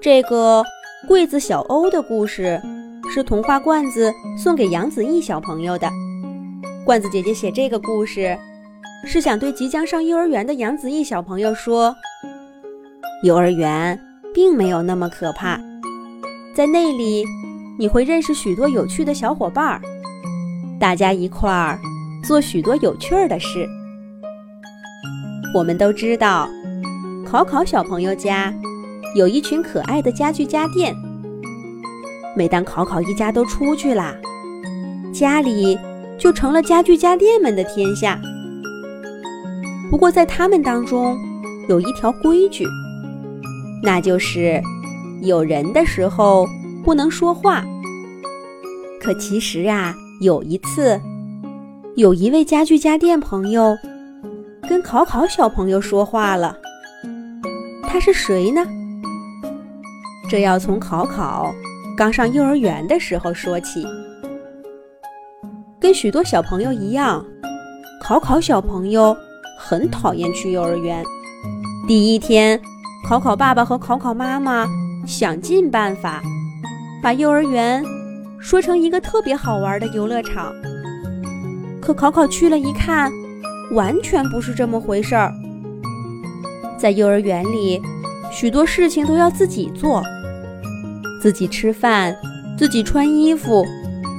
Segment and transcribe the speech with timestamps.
[0.00, 0.64] 这个
[1.08, 2.60] 柜子小欧的故事
[3.12, 5.90] 是童话罐子送给杨子毅小朋友的。
[6.84, 8.38] 罐子姐姐写这个故事，
[9.04, 11.92] 是想对即将上幼儿园的杨子毅小朋友说：
[13.24, 13.98] 幼儿园
[14.32, 15.58] 并没有那么可怕，
[16.54, 17.24] 在那里
[17.76, 19.80] 你会认识许多有趣的小伙伴儿，
[20.78, 21.76] 大家一块儿
[22.24, 23.68] 做许多有趣儿的事。
[25.56, 26.48] 我们都知道，
[27.26, 28.54] 考考小朋友家。
[29.18, 30.94] 有一群可爱的家具家电。
[32.36, 34.14] 每当考考一家都出去啦，
[35.12, 35.76] 家里
[36.16, 38.16] 就成了家具家电们的天下。
[39.90, 41.18] 不过在他们当中，
[41.68, 42.64] 有一条规矩，
[43.82, 44.62] 那就是
[45.20, 46.46] 有人的时候
[46.84, 47.64] 不能说话。
[49.00, 51.00] 可其实啊，有一次，
[51.96, 53.76] 有一位家具家电朋友
[54.68, 56.56] 跟考考小朋友说话了。
[57.82, 58.64] 他是谁呢？
[60.28, 61.54] 这要从考考
[61.96, 63.82] 刚上幼儿园的时候说起。
[65.80, 67.24] 跟许多小朋友一样，
[68.02, 69.16] 考考小朋友
[69.58, 71.02] 很讨厌去幼儿园。
[71.86, 72.60] 第一天，
[73.08, 74.66] 考考爸爸和考考妈妈
[75.06, 76.20] 想尽办法
[77.02, 77.82] 把幼儿园
[78.38, 80.52] 说成一个特别好玩的游乐场。
[81.80, 83.10] 可考考去了一看，
[83.72, 85.32] 完全不是这么回事儿。
[86.76, 87.80] 在幼儿园里，
[88.30, 90.02] 许多事情都要自己做。
[91.20, 92.16] 自己吃饭，
[92.56, 93.66] 自己穿衣服，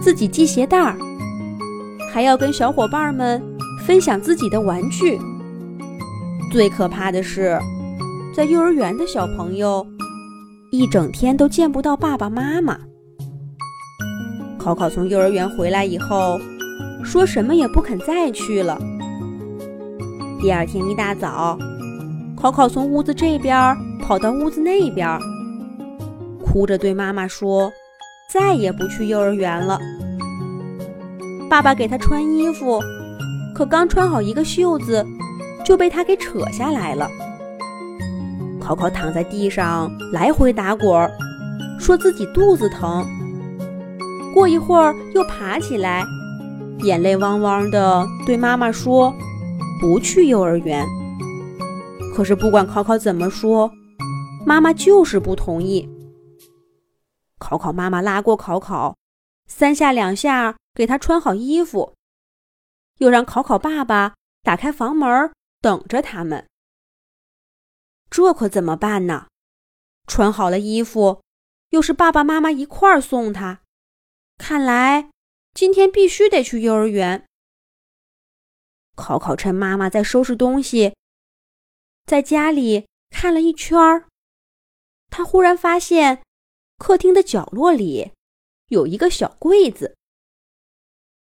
[0.00, 0.96] 自己系鞋带儿，
[2.12, 3.42] 还要跟小伙伴们
[3.84, 5.18] 分享自己的玩具。
[6.52, 7.58] 最可怕的是，
[8.32, 9.84] 在幼儿园的小朋友
[10.70, 12.78] 一整天都见不到爸爸妈妈。
[14.58, 16.38] 考考从幼儿园回来以后，
[17.02, 18.80] 说什么也不肯再去了。
[20.40, 21.58] 第二天一大早，
[22.36, 25.18] 考考从屋子这边跑到屋子那边。
[26.54, 27.72] 哭着对妈妈说
[28.30, 29.76] ：“再也不去幼儿园了。”
[31.50, 32.80] 爸爸给他穿衣服，
[33.52, 35.04] 可刚穿好一个袖子，
[35.64, 37.08] 就被他给扯下来了。
[38.60, 41.10] 考考躺在地上来回打滚，
[41.80, 43.04] 说自己肚子疼。
[44.32, 46.04] 过一会儿又爬起来，
[46.84, 49.12] 眼泪汪汪的对妈妈说
[49.82, 50.86] ：“不去幼儿园。”
[52.14, 53.68] 可是不管考考怎么说，
[54.46, 55.88] 妈妈就是不同意。
[57.38, 58.96] 考考妈妈拉过考考，
[59.46, 61.94] 三下两下给他穿好衣服，
[62.98, 66.48] 又让考考爸爸打开房门等着他们。
[68.10, 69.28] 这可怎么办呢？
[70.06, 71.22] 穿好了衣服，
[71.70, 73.62] 又是爸爸妈妈一块儿送他，
[74.38, 75.10] 看来
[75.52, 77.26] 今天必须得去幼儿园。
[78.94, 80.94] 考考趁妈妈在收拾东西，
[82.06, 84.06] 在家里看了一圈儿，
[85.10, 86.23] 他忽然发现。
[86.84, 88.12] 客厅的角落里
[88.68, 89.96] 有一个小柜子。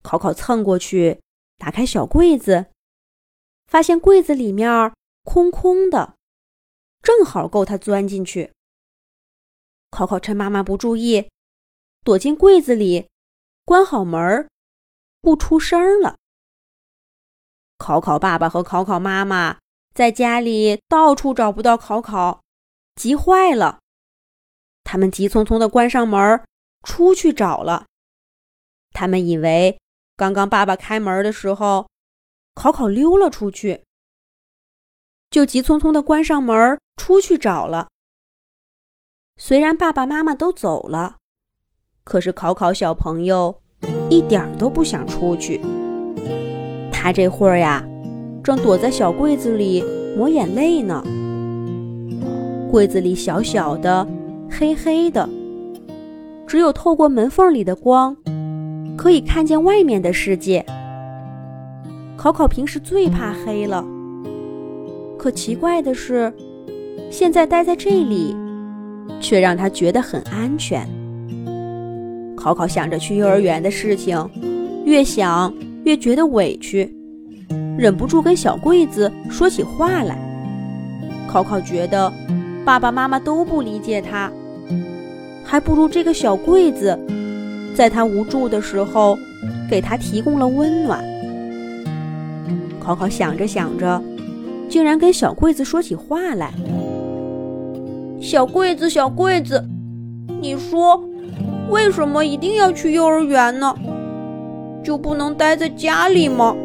[0.00, 1.20] 考考蹭过去，
[1.58, 2.66] 打开小柜子，
[3.66, 4.94] 发现柜子里面
[5.24, 6.14] 空空的，
[7.02, 8.52] 正好够他钻进去。
[9.90, 11.28] 考考趁妈妈不注意，
[12.04, 13.08] 躲进柜子里，
[13.64, 14.48] 关好门
[15.20, 16.18] 不出声了。
[17.78, 19.58] 考考爸爸和考考妈妈
[19.92, 22.44] 在家里到处找不到考考，
[22.94, 23.81] 急坏了。
[24.92, 26.38] 他们急匆匆地关上门，
[26.82, 27.86] 出去找了。
[28.92, 29.78] 他们以为
[30.18, 31.88] 刚刚爸爸开门的时候，
[32.54, 33.84] 考考溜了出去，
[35.30, 37.88] 就急匆匆地关上门，出去找了。
[39.38, 41.16] 虽然爸爸妈妈都走了，
[42.04, 43.62] 可是考考小朋友
[44.10, 45.58] 一点都不想出去。
[46.92, 47.82] 他这会儿呀，
[48.44, 49.82] 正躲在小柜子里
[50.18, 51.02] 抹眼泪呢。
[52.70, 54.06] 柜子里小小的。
[54.52, 55.26] 黑黑的，
[56.46, 58.14] 只有透过门缝里的光，
[58.96, 60.64] 可以看见外面的世界。
[62.16, 63.82] 考考平时最怕黑了，
[65.18, 66.32] 可奇怪的是，
[67.10, 68.36] 现在待在这里，
[69.20, 70.86] 却让他觉得很安全。
[72.36, 74.28] 考考想着去幼儿园的事情，
[74.84, 75.52] 越想
[75.84, 76.94] 越觉得委屈，
[77.78, 80.18] 忍不住跟小柜子说起话来。
[81.26, 82.12] 考考觉得
[82.64, 84.30] 爸爸妈妈都不理解他。
[85.44, 86.98] 还不如这个小柜子，
[87.74, 89.18] 在他无助的时候，
[89.68, 91.04] 给他提供了温暖。
[92.80, 94.02] 考考想着想着，
[94.68, 96.52] 竟然跟小柜子说起话来
[98.20, 99.64] ：“小柜子，小柜子，
[100.40, 101.00] 你说，
[101.70, 103.74] 为什么一定要去幼儿园呢？
[104.82, 106.56] 就不能待在家里吗？”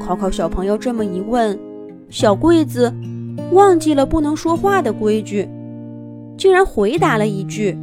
[0.00, 1.58] 考考小朋友这么一问，
[2.08, 2.92] 小柜子
[3.52, 5.48] 忘记了不能说话的规矩，
[6.42, 7.78] 竟然回答了一句：“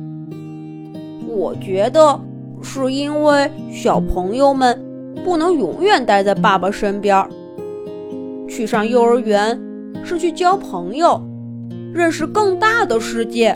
[1.25, 2.19] 我觉得
[2.61, 4.77] 是因为小朋友们
[5.23, 7.25] 不能永远待在爸爸身边，
[8.49, 9.57] 去上幼儿园
[10.03, 11.21] 是去交朋友，
[11.93, 13.55] 认识更大的世界。”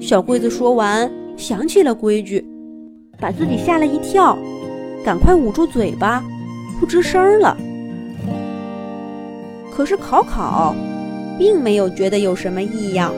[0.00, 2.46] 小桂子说完，想起了规矩，
[3.18, 4.38] 把自己吓了一跳，
[5.04, 6.22] 赶快捂住嘴巴，
[6.78, 7.56] 不吱声了。
[9.72, 10.72] 可是考考
[11.36, 13.12] 并没有觉得有什么异样，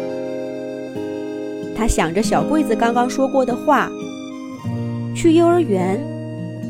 [1.78, 3.88] 他想着小桂子刚刚说过的话：
[5.14, 5.96] 去幼儿园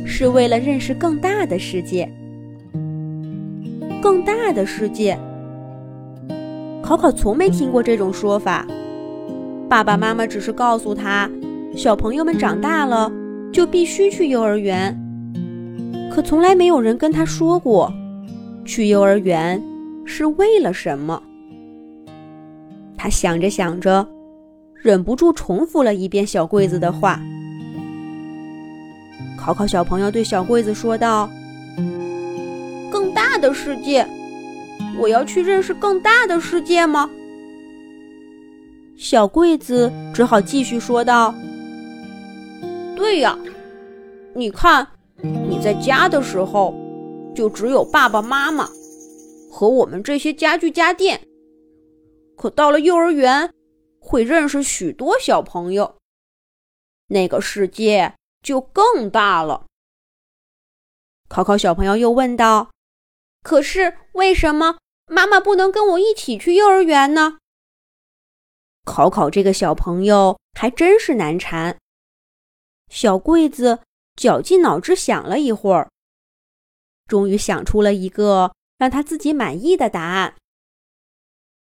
[0.05, 2.06] 是为了认识更大的世界，
[4.02, 5.19] 更大的世界。
[6.82, 8.66] 考考从没听过这种说法。
[9.66, 11.26] 爸爸妈妈只是告诉他，
[11.75, 13.11] 小朋友们长大了
[13.50, 14.94] 就必须去幼儿园，
[16.12, 17.90] 可从来没有人跟他说过，
[18.62, 19.62] 去幼儿园
[20.04, 21.22] 是为了什么。
[22.94, 24.06] 他想着想着，
[24.82, 27.20] 忍不住重复了一遍小桂子的话。
[29.36, 31.28] 考考小朋友对小桂子说道
[32.90, 34.06] ：“更大的世界，
[35.00, 37.08] 我要去认识更大的世界吗？”
[38.98, 41.34] 小桂子只好继续说道
[42.96, 43.38] ：“对呀，
[44.34, 44.86] 你看，
[45.22, 46.75] 你在家的时候，
[47.34, 48.69] 就只有爸爸妈妈
[49.50, 51.20] 和我们这些家具家电。
[52.36, 53.48] 可到了幼儿园，
[54.08, 55.99] 会认识许多小朋友，
[57.08, 59.66] 那个世界就更大了。”
[61.28, 62.70] 考考小朋友又问道
[63.44, 67.37] ：“可是为什么妈妈不能跟我一起去幼儿园呢？”
[68.87, 71.76] 考考这个小朋友还真是难缠。
[72.90, 73.81] 小桂子
[74.16, 75.90] 绞尽脑汁想了一会儿，
[77.06, 80.34] 终于想出了一个让他自己满意的答案。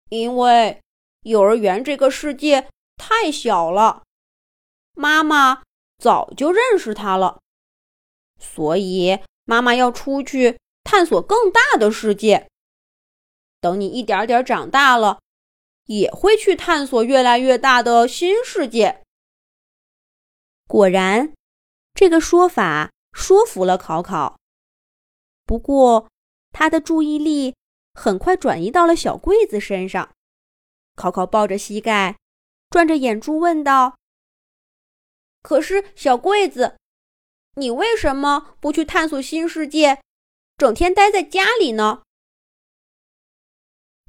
[0.10, 0.82] 因为
[1.24, 4.04] 幼儿园这个世界太小了，
[4.94, 5.64] 妈妈
[5.98, 7.40] 早就认识它了，
[8.40, 12.48] 所以妈妈要出去探索更大的世界。
[13.60, 15.20] 等你一点点长大了。
[15.88, 19.04] 也会去探索越来越大的新世界。
[20.66, 21.34] 果然，
[21.94, 24.40] 这个说法说服了考考。
[25.46, 26.08] 不过，
[26.54, 27.54] 他的注意力
[27.94, 30.13] 很快转移到了小柜子身上。
[30.96, 32.18] 考考抱着膝盖，
[32.70, 33.98] 转着眼珠问道
[35.42, 36.78] ：“可是，小柜子，
[37.56, 40.02] 你为什么不去探索新世界，
[40.58, 42.04] 整天待在家里呢？”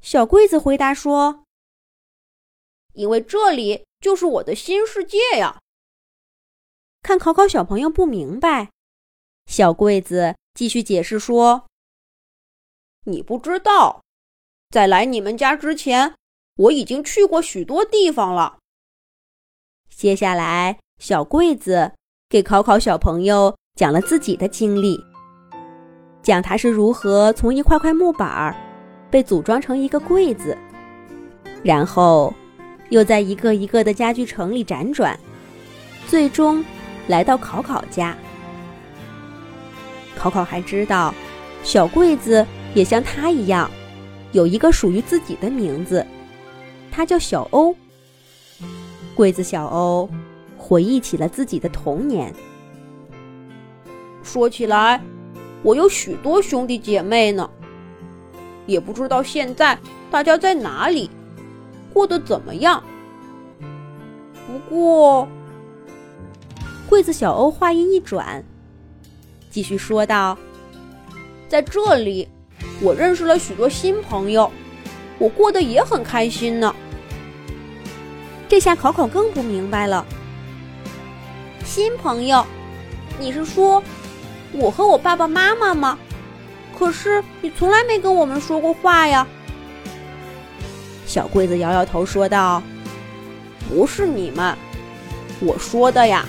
[0.01, 1.43] 小柜子回答说。
[2.93, 5.59] 因为这里就是我的新世界呀！
[7.01, 8.71] 看考考小朋友不明白，
[9.47, 11.67] 小柜子继续解释说
[13.03, 14.01] ：“你不知道，
[14.69, 16.15] 在来你们家之前，
[16.55, 18.57] 我已经去过许多地方了。”
[19.89, 21.93] 接下来，小柜子
[22.29, 24.99] 给考考小朋友讲了自己的经历，
[26.21, 28.55] 讲他是如何从一块块木板
[29.09, 30.57] 被组装成一个柜子，
[31.63, 32.33] 然后。
[32.91, 35.19] 又在一个一个的家具城里辗转，
[36.05, 36.63] 最终
[37.07, 38.15] 来到考考家。
[40.15, 41.11] 考考还知道，
[41.63, 43.69] 小柜子也像他一样，
[44.33, 46.05] 有一个属于自己的名字，
[46.95, 47.75] 他叫小欧。
[49.15, 50.09] 柜子小欧
[50.57, 52.33] 回忆起了自己的童年。
[54.23, 55.01] 说起来，
[55.61, 57.49] 我有许多兄弟姐妹呢，
[58.65, 59.77] 也不知道现在
[60.09, 61.11] 大家在哪里。
[61.93, 62.81] 过得怎么样？
[64.47, 65.27] 不过，
[66.87, 68.41] 柜子小欧话音一转，
[69.49, 70.37] 继续说道
[71.49, 72.27] ：“在这里，
[72.81, 74.49] 我认识了许多新朋友，
[75.19, 76.73] 我过得也很开心呢。”
[78.47, 80.05] 这下考考更不明白了。
[81.63, 82.45] 新朋友，
[83.19, 83.81] 你是说
[84.51, 85.97] 我和我爸爸妈妈吗？
[86.77, 89.25] 可是你从来没跟我们说过话呀。
[91.05, 92.61] 小柜子摇摇头说道
[93.69, 94.55] ：“不是你们，
[95.39, 96.25] 我说的呀，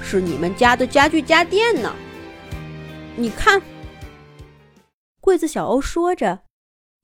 [0.00, 1.92] 是你们家的家具家电呢。
[3.16, 3.60] 你看。”
[5.20, 6.40] 柜子小欧说着，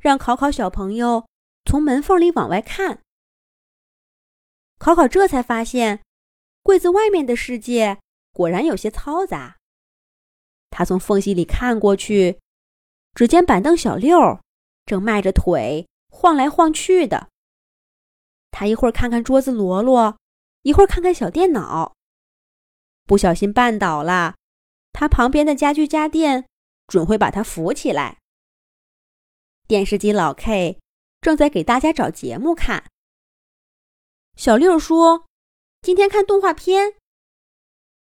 [0.01, 1.27] 让考考小朋友
[1.65, 3.01] 从门缝里往外看。
[4.83, 6.03] 考考这才发现，
[6.65, 8.01] 柜子外面的世界
[8.33, 9.59] 果然有些嘈杂。
[10.71, 12.41] 他从缝隙里看过去，
[13.15, 14.41] 只见板凳小六
[14.85, 15.87] 正迈着腿。
[16.09, 17.29] 晃来晃去的，
[18.51, 20.19] 他一会儿看看桌子罗罗，
[20.63, 21.95] 一会儿看看小电脑，
[23.05, 24.35] 不小心绊倒了，
[24.93, 26.45] 他旁边的家具家电
[26.89, 28.19] 准会把他扶起来。
[29.69, 30.81] 电视机老 K
[31.21, 32.91] 正在给大家找节目看。
[34.37, 35.27] 小六说
[35.83, 36.95] ：“今天看动画片。”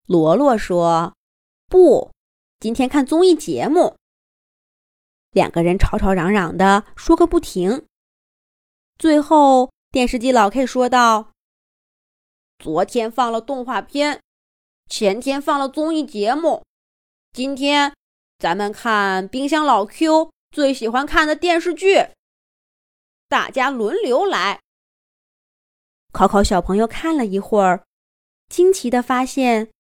[0.06, 1.14] 罗罗说
[1.68, 2.12] ：“不，
[2.60, 3.96] 今天看综艺节目。”
[5.32, 7.84] 两个人吵吵嚷嚷的说个不停。
[8.98, 11.32] 最后，电视机老 K 说道
[12.58, 14.20] ：“昨天放了动画片，
[14.88, 16.64] 前天放了综艺节目，
[17.32, 17.94] 今天
[18.38, 22.08] 咱们看冰箱老 Q 最喜欢看的电视剧。
[23.28, 24.60] 大家轮流来。”
[26.12, 27.84] 考考小朋友看了一会儿，
[28.48, 29.70] 惊奇的发现，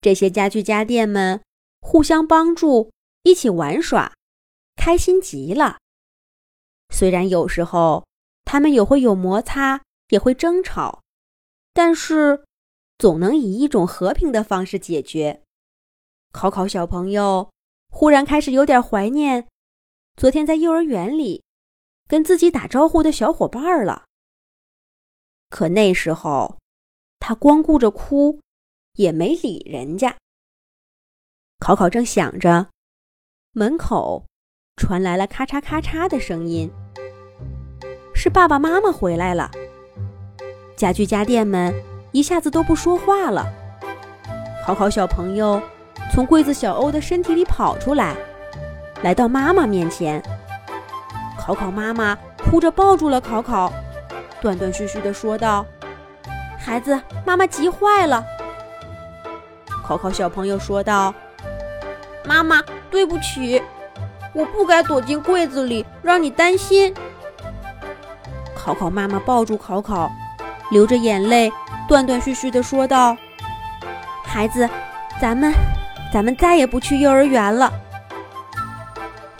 [0.00, 1.42] 这些家具家电们
[1.80, 2.90] 互相帮助，
[3.22, 4.12] 一起玩耍。
[4.76, 5.78] 开心极了。
[6.88, 8.06] 虽然有时候
[8.44, 11.02] 他们也会有摩擦，也会争吵，
[11.74, 12.44] 但是
[12.98, 15.42] 总能以一种和平的方式解决。
[16.32, 17.50] 考考小朋友
[17.90, 19.48] 忽然开始有点怀念
[20.16, 21.42] 昨天在幼儿园里
[22.08, 24.04] 跟自己打招呼的小伙伴了。
[25.50, 26.56] 可那时候
[27.18, 28.40] 他光顾着哭，
[28.94, 30.16] 也没理人家。
[31.58, 32.68] 考考正想着，
[33.52, 34.24] 门口。
[34.76, 36.70] 传来了咔嚓咔嚓的声音，
[38.14, 39.50] 是爸爸妈妈回来了。
[40.74, 41.74] 家具家电们
[42.12, 43.44] 一下子都不说话了。
[44.64, 45.60] 考考小朋友
[46.10, 48.16] 从柜子小欧的身体里跑出来，
[49.02, 50.22] 来到妈妈面前。
[51.38, 53.70] 考考妈妈哭着抱住了考考，
[54.40, 55.64] 断断续续地说道
[56.58, 58.24] ：“孩子，妈妈急坏了。”
[59.84, 61.14] 考考小朋友说道
[62.24, 63.62] ：“妈妈，对不起。”
[64.32, 66.94] 我不该躲进柜子里，让你担心。
[68.54, 70.08] 考考妈妈抱住考考，
[70.70, 71.52] 流着眼泪，
[71.88, 73.16] 断断续续地说道
[74.22, 74.70] ：“孩子，
[75.20, 75.52] 咱们，
[76.12, 77.72] 咱们再也不去幼儿园了。”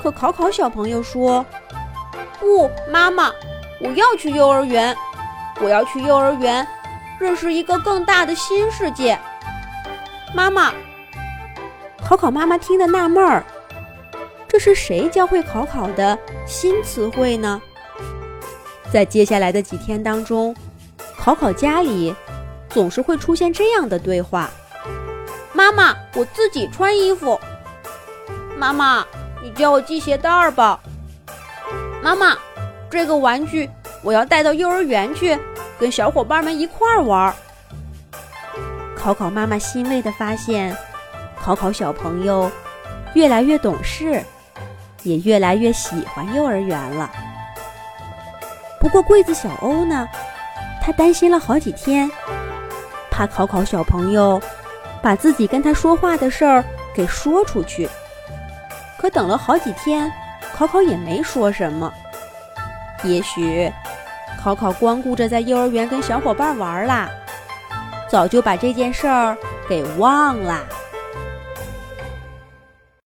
[0.02, 1.46] 可考考小朋友说
[2.40, 3.30] ：“不，妈妈，
[3.80, 4.94] 我要去幼儿园，
[5.60, 6.66] 我要去幼儿园，
[7.18, 9.18] 认识一个更大的新世界。”
[10.34, 10.72] 妈妈，
[12.04, 13.42] 考考妈妈听得纳闷儿。
[14.46, 17.60] 这是谁教会考考的新词汇呢？
[18.92, 20.54] 在接下来的几天当中，
[21.16, 22.14] 考考家里
[22.68, 24.50] 总是会出现这样的对话
[25.54, 27.40] ：“妈妈，我自己穿衣服。
[28.58, 29.06] ”“妈妈，
[29.42, 30.80] 你教我系鞋带儿吧。
[32.02, 32.36] ”“妈妈，
[32.90, 33.70] 这个玩具
[34.02, 35.38] 我要带到幼儿园去，
[35.78, 37.32] 跟小伙伴们一块儿玩。”
[38.96, 40.76] 考考妈妈欣慰地发现，
[41.40, 42.50] 考考小朋友
[43.14, 44.22] 越来越懂事。
[45.02, 47.10] 也越来越喜欢幼儿园了。
[48.78, 50.06] 不过柜子小欧呢，
[50.82, 52.10] 他担心了好几天，
[53.10, 54.38] 怕考考小朋友
[55.00, 56.62] 把自己跟他说话的事儿
[56.94, 57.88] 给说出去。
[58.98, 60.12] 可等了好几天，
[60.54, 61.90] 考考也没说什么。
[63.02, 63.70] 也许
[64.42, 67.08] 考考光顾着在幼儿园跟小伙伴玩啦，
[68.08, 69.36] 早就把这件事儿
[69.68, 70.64] 给忘了。